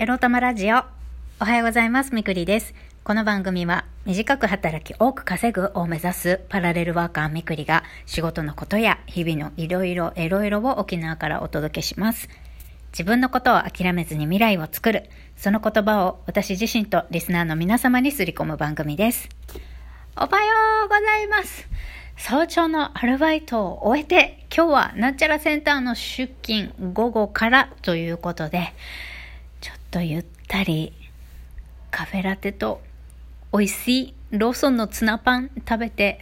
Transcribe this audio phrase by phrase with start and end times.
[0.00, 0.78] エロ玉ラジオ。
[1.40, 2.16] おはようございます。
[2.16, 2.74] みくりです。
[3.04, 12.28] この番組は短く働き多く稼ぐを目指すパラレルワーカーみくりが仕事のことや日々のいろいろエロいろを沖縄からお届けします。
[12.90, 15.08] 自分のことを諦めずに未来を作る。
[15.36, 19.28] その言葉を私自身とリスナーの皆様にすり込む番組です。
[20.16, 20.26] おはよ
[20.86, 21.68] うございます。
[22.16, 28.74] 早朝のアルバイトを終えて、今日はなんちゃらセンターの出勤午後からということで、
[29.94, 30.92] とゆったり
[31.92, 32.80] カフェラテと
[33.52, 36.18] 美味しいローソンのツナパン食べて、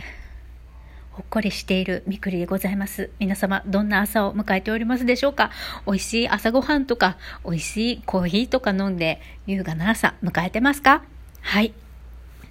[1.13, 3.09] ほっこりしているみくりでございます。
[3.19, 5.51] 皆様、どんな朝を迎えておりますでしょうか？
[5.87, 7.17] 美味しい朝ごはんとか、
[7.47, 11.03] 美味しいコーヒーとか飲んで、優雅な朝迎えてますか？
[11.41, 11.73] はい。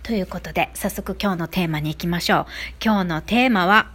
[0.01, 2.45] ということで、早速今日のテーマに行きましょう。
[2.83, 3.91] 今日のテーマは、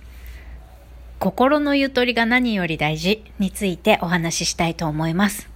[1.18, 5.55] 心のゆとりが何より大事についてお話ししたいと思います。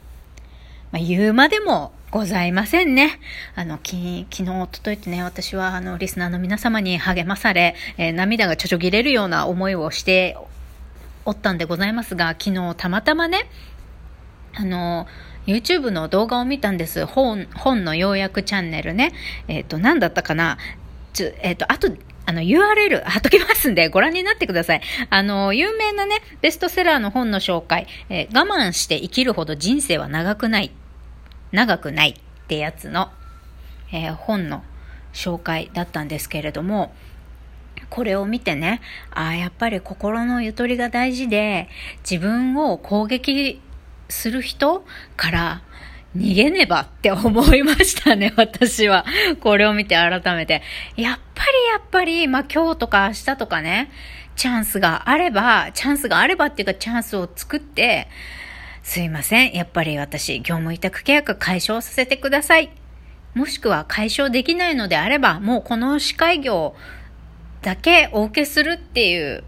[0.92, 3.20] まあ、言うまでもございませんね。
[3.54, 10.36] あの、き昨日、おとといってね、私は、あの、リスナーの皆様に励まされ、えー涙がちょちょぎれるような思いをして
[11.24, 13.48] おったんでございますが、昨日たまたまね、
[14.54, 15.06] あの、
[15.46, 17.06] YouTube の動画を見たんです。
[17.06, 19.12] 本、本の要約チャンネルね。
[19.46, 20.58] えっ、と、何だったかな
[21.12, 21.88] ちょ、えっ、と、あと、
[22.26, 24.82] あの、URL 貼っときますんで、ご覧になってください。
[25.08, 30.70] あの、有名なね、ベストセラーの本の紹介、えー我慢して生きるほど人生は長くない。
[31.52, 33.10] 長くないってやつの、
[33.92, 34.62] えー本の
[35.12, 36.94] 紹介だったんですけれども、
[37.88, 41.68] これを見てね、ああ、やっぱり心のゆとりが大事で、
[42.08, 43.60] 自分を攻撃
[44.08, 44.84] する人
[45.16, 45.62] から
[46.16, 49.04] 逃げねばって思いましたね、 私は。
[49.40, 50.62] これを見て改めて。
[50.96, 53.90] やっぱりやっぱり、まあ今日とか明日とかね、
[54.34, 58.08] チャンスがあれば、チャンスがあればっていうかチャンスを作って、
[58.82, 59.52] すいません。
[59.52, 62.70] やっぱり私、業務委託契約解消させてください。
[63.34, 66.74] もしくは解消できないのであれば、もうこの司会業
[67.62, 69.44] だけお受けするっていう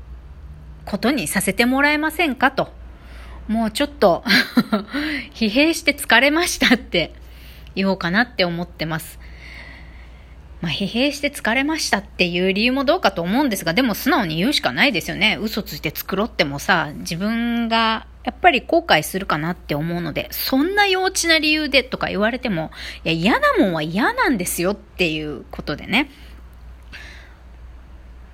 [0.84, 2.72] ことにさせてもらえませんかと。
[3.48, 4.24] もうちょっと
[5.34, 7.12] 疲弊して疲れましたって
[7.74, 9.18] 言おうかなって思ってます。
[10.60, 15.36] まあ、疲弊して疲れましたっていう理由もどうかと思うんですが、でも素直に言うしかないですよね。
[15.40, 22.70] 嘘ついて繕ってもさ、自分がやっぱり後悔するかなって思うので、そんな幼稚な理由でとか言われても、
[23.04, 26.08] いや、嫌なもんは嫌なんですよっていうことでね。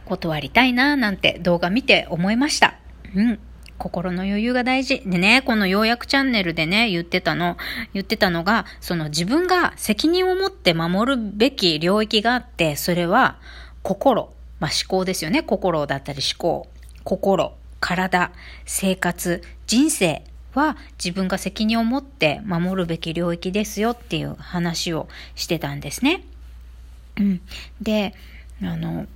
[0.05, 2.75] 断りたいななんて動画見て思いました。
[3.15, 3.41] うん。
[3.79, 5.03] 心の余裕が大事。
[5.07, 7.57] でね、この要約チャンネルでね、言ってたの、
[7.95, 13.39] 言ってたのが、その自分が責任を持って守るべき領域があって、それは
[13.83, 15.43] 心、まあ、思考ですよね。
[15.43, 16.69] 心だったり思考。
[17.05, 18.33] 心、体、
[18.67, 20.25] 生活、人生
[20.55, 26.25] は自分が責任を持って守るべき領域ですよっていう話をしてたんですね。
[27.19, 27.41] うん。
[27.81, 28.15] で、
[28.63, 29.07] あの、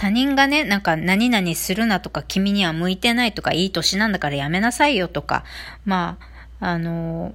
[0.00, 5.44] 他人がね、なんか何々するなとか、君には向いてないとか、いい年なんだからやめなさいよとか、
[5.84, 6.16] ま
[6.58, 7.34] あ、あの、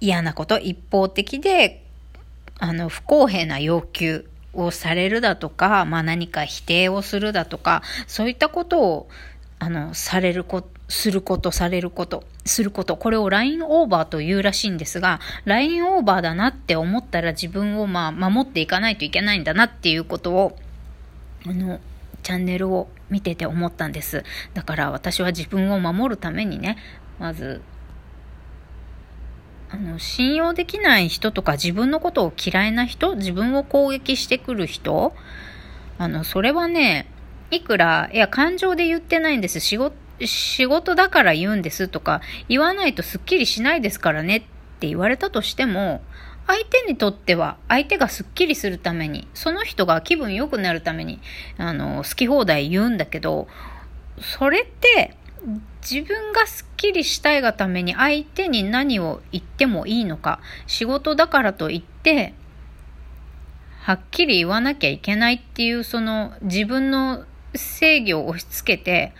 [0.00, 1.84] 嫌なこと、一方的で、
[2.58, 9.08] あの、不公平な要求をされるだとか、まあ何か否定をするだとか、そういったことを、
[9.60, 20.58] あの、されること、すること、されること、すること、これをラインオーバーというらしいんですが、ラインオーバーだなって思ったら自分をまあ守っていかないといけないんだなっていうことを、
[21.46, 21.80] あの、
[22.22, 24.24] チャンネルを見てて思ったんです。
[24.54, 26.76] だから私は自分を守るためにね、
[27.18, 27.62] まず、
[29.70, 35.14] あの、信用できない人とか自分のことを嫌いな人、自分を攻撃してくる人、
[35.98, 37.08] あの、それはね、
[37.50, 39.60] いくら、いや、感情で言ってないんです。
[39.60, 44.40] 仕事、仕事だから言うんですとか、言わないとすっきりしないですからねっ
[44.78, 46.02] て言われたとしても、
[46.52, 51.18] 相手にとっては、相手がスッキリするために、その人が気分良くなるために、
[51.56, 53.48] あの、好き放題言うんだけど、
[54.20, 55.16] それって、
[55.80, 62.34] 自分がスッキリしたいがために相手に何を言ってもいいのか、仕事だからといって、
[63.80, 67.24] はっきり言わなきゃいけないっていう、その自分の
[67.54, 69.14] 制御を押し付けて、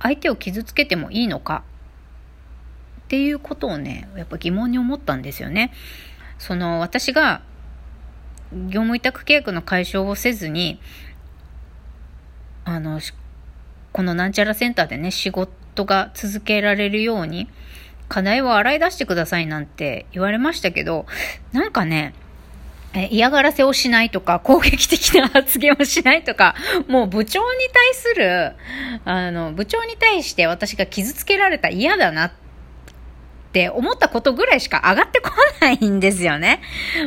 [0.00, 1.64] 相手を傷つけてもいいのか
[3.08, 5.72] っていうことをね、やっぱ疑問に思ったんですよね。
[6.38, 7.40] その私が
[8.52, 10.78] 業務委託契約の解消をせずに、
[12.66, 13.00] あの、
[13.92, 17.48] このなんちゃらセンターでね、仕事が続けられるように、
[18.10, 21.06] 課題を洗い出してくださいなんて言われましたけど、
[21.52, 22.12] なんかね、
[23.10, 26.54] 嫌がらせをしないとか、攻撃的な発言をしないとか、
[26.88, 28.52] もう部長に対する、
[29.06, 32.47] あの、部長に対して私が傷つけられた嫌だなって
[33.58, 36.62] って思ったことぐらいしか上がってこないんですよね。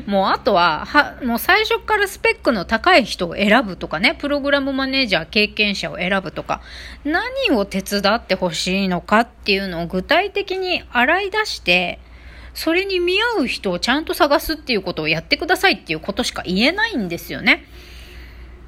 [0.06, 6.62] もうあとは、は、もう最初からスペックの高い人を選ぶとかね、プログラムマネージャー経験者を選ぶとか、
[7.06, 12.00] 何を手伝ってほしいのかっていうのを具体的に洗い出して、
[12.53, 17.63] それに見合う人をちゃんと探すっていうことをやってくださいっていうことしか言えないんですよね。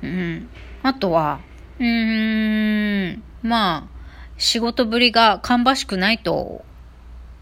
[0.01, 0.47] うん。
[0.83, 1.41] あとは、
[1.79, 3.93] うーん、まあ、
[4.37, 6.63] 仕事ぶりが芳しくないと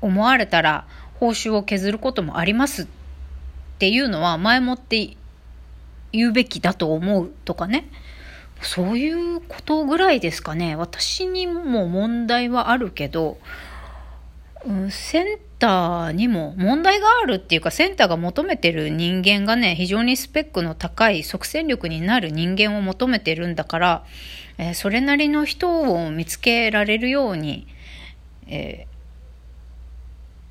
[0.02, 0.88] 思われたら
[1.20, 2.88] 報酬を削ることもありますっ
[3.80, 5.16] ていうのは前もって
[6.12, 7.88] 言うべきだと思うとかね。
[8.62, 10.76] そういうことぐらいですかね。
[10.76, 13.40] 私にも問題はあるけど、
[14.66, 24.06] うん、センターにも問題があるっていうか、センターが求めてる人間がね、非常にスペックの高い即戦力になる人間を求めてるんだから、
[24.60, 27.68] えー、それなりの人を見つけられるように、
[28.48, 28.91] えー、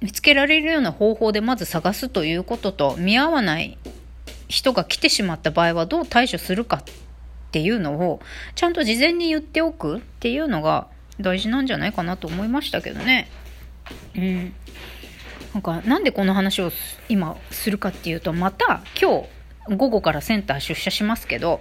[0.00, 3.78] 見つけられるような方法でまず探すということと、見合わない
[4.48, 6.82] 人が来てしまった場合はどう対処するかっ
[7.52, 8.20] ていうのを、
[8.54, 10.88] ちゃんと事前に言っておくっていうのが
[11.20, 13.28] 大事なんじゃないかなと思いましたけどね。
[14.16, 14.54] うん。
[15.54, 16.70] なんか、なんでこの話を
[17.08, 19.22] 今するかっていうと、また今
[19.68, 21.60] 日午後からセンター出社しますけど、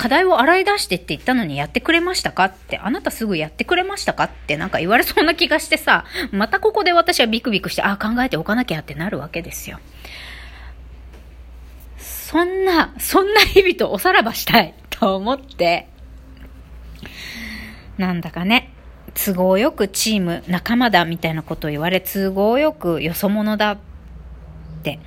[0.00, 9.78] 課題を洗い出してって言ったのにやってくれましたかって、あなたすぐやってくれましたかってなんか言われそうな気がしてさ、 またここで私はビクビクして、ああ、考えておかなきゃってなるわけですよ。
[11.98, 15.86] そんな、そんな日々とおさらばしたいと思って、
[17.98, 18.72] なんだかね、
[19.12, 23.78] 都合よくチーム、仲間だみたいなことを言われ、都合よくよそ者だっ
[24.82, 24.98] て、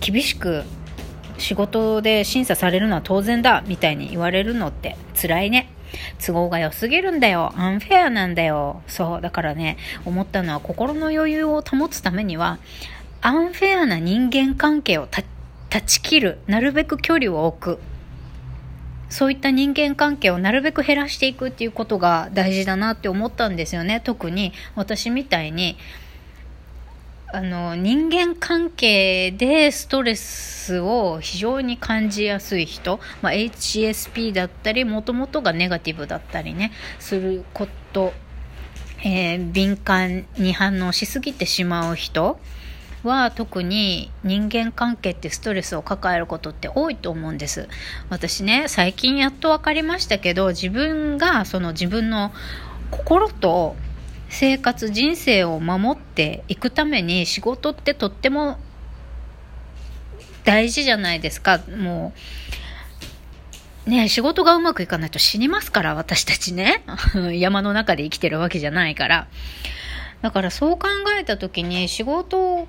[0.00, 0.64] 厳しく
[1.40, 5.70] 仕事で審査されるのは当然だみたいに言われるのって辛いね。
[6.24, 7.52] 都合が良すぎるんだよ。
[7.56, 8.82] アンフェアなんだよ。
[8.86, 9.20] そう。
[9.20, 12.58] だからね、思ったのは心の余裕を保つためには、
[13.22, 15.24] アンフェアな人間関係を断
[15.86, 16.38] ち切る。
[16.46, 17.78] なるべく距離を置く。
[19.08, 24.00] そういった人間関係をなるべく減らしていくっていうことが大事だなって思ったんですよね。
[24.02, 25.76] 特に私みたいに、
[27.32, 38.12] あの人間関係でストレスを非常に感じやすい人、まあ、HSP だったりもともとがネガティブだったりねすること、
[39.04, 42.40] えー、敏感に反応しすぎてしまう人
[43.04, 47.68] は特に人間関係ってストレスを抱えることって多いと思うんです。
[48.10, 52.32] 私ね最近やっと分かりましたけど自分がその自分の
[52.90, 53.76] 心と
[54.30, 58.58] 生活人生を守っていくために仕事ってとっても
[60.44, 61.60] 大事じゃないですか。
[61.76, 62.14] も
[63.86, 66.84] うね仕事がうまくいかないと死にますから私たちね。
[67.34, 69.26] 山の中で生きてるわけじゃないから。
[70.22, 70.88] だからそう考
[71.18, 72.68] えた時に仕事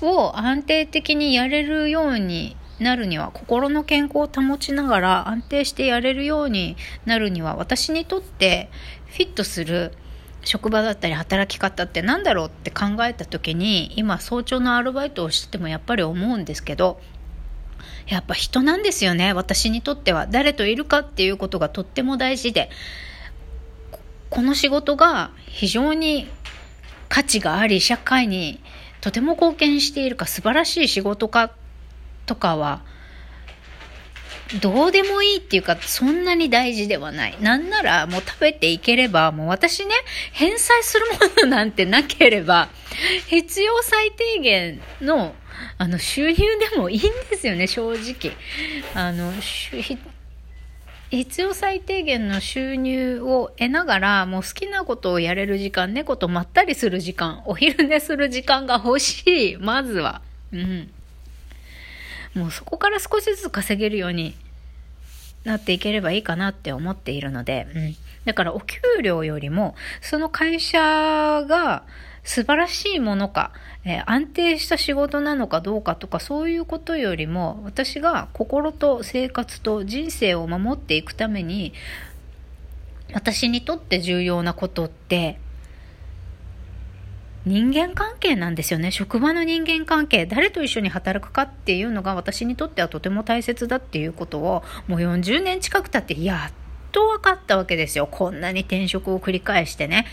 [0.00, 8.70] を安定的にやれるようになるには心の健康を保ちながら安定してやれるようになるには私にとって
[9.08, 9.92] フィットする
[10.42, 17.00] 職場だったり働き方って何だろうって考えた時に今早朝のアルバイトをしててもやっぱり思うんですけど
[18.06, 19.32] やっぱ人なんですよね。
[19.32, 20.26] 私にとっては。
[20.26, 22.70] 誰といるかっていうことがとっても大事で。
[24.30, 26.28] この仕事が非常に
[27.08, 28.60] 価値があり社会に
[29.00, 31.52] とても貢献しているか素晴らしい仕事か
[32.26, 32.82] とかは
[34.58, 37.36] どうでもいいっていうか、そんなに大事ではない。
[37.40, 39.94] なんなら、もう食べていければ、もう私ね、
[40.32, 42.68] 返済するものなんてなければ、
[43.28, 45.34] 必要最低限の、
[45.78, 48.32] あの、収入でもいいんですよね、正直。
[48.94, 49.32] あの、
[51.10, 59.56] 必要最低限の収入を得ながら、もう好きなことをやれる時間、猫とまったりする時間、お昼寝する時間が欲しい。
[59.56, 60.22] まずは。
[60.52, 60.90] うん。
[62.34, 64.34] もうそこから少しずつ稼げるように
[65.44, 70.78] なっていければいいかなって思っているので、うん、だからお給料よりもその会社
[71.48, 71.84] が
[72.22, 73.52] 素晴らしいものか、
[73.84, 81.72] えー、安定した仕事なのかどうかとかそういうことよりも私が心と生活と人生を守っていくために
[83.12, 85.39] 私にとって重要なことって
[87.46, 88.90] 人間関係なんですよね。
[88.90, 90.26] 職場の人間関係。
[90.26, 96.52] 誰と一緒に働くかっていうのが私にとってはとても大切だっていうことをもう40年近く経ってやっ
[96.92, 98.06] と分かったわけですよ。
[98.10, 100.06] こんなに転職を繰り返してね。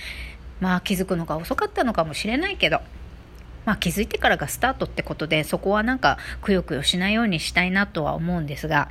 [0.62, 2.80] まあ気づくのが遅かったのかもしれないけど。
[3.66, 8.90] まあ気づいてからがスタートってことでそこはなんかくよくよしないようにしたいなとは思うんですが。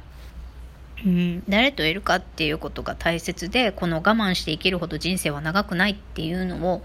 [1.05, 6.83] うん、誰といるかっていうことが大切でこの我慢して生きるほど人生は長くないっていうのを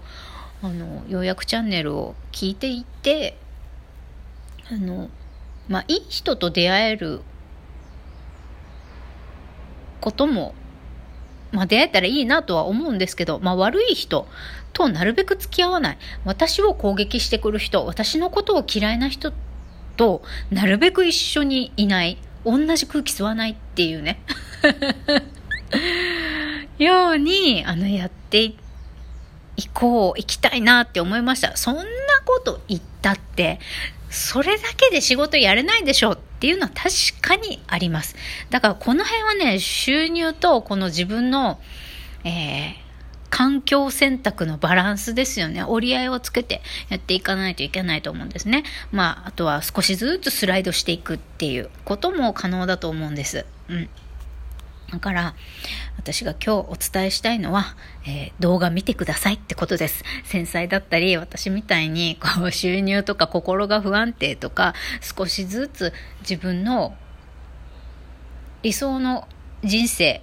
[0.62, 3.36] あの、ようやくチャンネルを聞いていて、
[4.70, 5.10] あの、
[5.68, 7.20] まあ、いい人と出会える
[10.00, 10.54] ことも、
[11.50, 14.28] まあ、出会えたらいいなとは思うんですけど、まあ、悪い人
[14.72, 15.98] となるべく付き合わない。
[16.24, 19.32] 私を攻撃してくる人、私のことを嫌いな人
[19.96, 22.18] となるべく一緒にいない。
[22.44, 24.20] 同じ空気吸わないっていうね。
[26.78, 28.56] ように、あの、やってい
[29.68, 31.56] こう、行きたいなって思いました。
[31.56, 31.82] そんな
[32.24, 33.60] こと言ったって、
[34.10, 36.90] それだけで仕事やれないでしょっていうのは確
[37.20, 38.14] かにあります。
[38.50, 41.58] だからこの辺はね、収入とこの自分の、
[42.24, 42.74] えー、
[43.30, 45.64] 環境選択のバランスですよね。
[45.64, 48.64] 折り合いをつけてやっていかないといけないと思うんですね。
[48.90, 53.46] まあ、あとは少しずつスライドしていくっていうことも可能だと思うんです。
[53.68, 53.88] うん。
[54.90, 55.34] だから、
[55.96, 60.04] 私が今日お伝えしたいのは、えー、動画見てくださいってことです。
[60.24, 66.94] 繊細だったり、私みたいにこう収入とか心が不安定とか、少しずつ自分の
[68.62, 69.26] 理想の
[69.64, 70.20] 人生、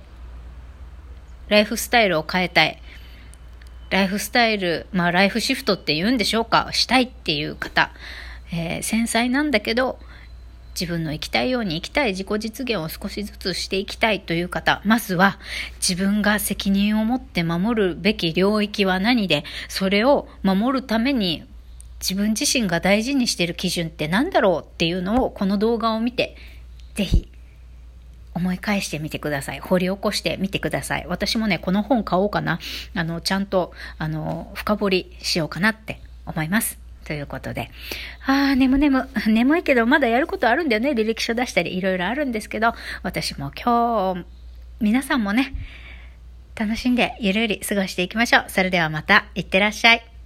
[1.47, 2.81] ライフスタイルを変えたい。
[3.89, 6.69] ライフスタイル、まあライフシフトって言うんでしょうか？
[6.73, 7.91] したいっていう方、
[8.53, 9.97] えー、繊細なんだけど、
[10.79, 15.37] 自分の生きたいように生きたい自己実現を少しずつしていきたいという方、まずは
[15.85, 21.43] 自分が責任を持って守るべき領域は何で、それを守るために
[21.99, 26.37] 自分自身が大事にしてる基準って何だろうっていうのをこの動画を見て、
[26.95, 27.27] ぜひ
[28.33, 29.59] 思い返してみてください。
[29.59, 31.05] 掘り起こしてみてください。
[31.07, 32.59] 私もね、この本買おうかな。
[32.95, 36.88] あの、ちゃんと、あの、深掘りしようかなって思います。
[37.05, 37.71] ということで。
[38.25, 39.07] ああ、眠眠。
[39.27, 40.91] 眠いけど、まだやることあるんだよね。
[40.91, 44.25] 履歴書出したり、いろいろあるんですけど、私も今日、
[44.79, 45.53] 皆さんもね、
[46.55, 48.45] 楽しんでゆるゆり過ごしていきましょう。
[48.49, 50.18] それではまた、いってらっしゃい。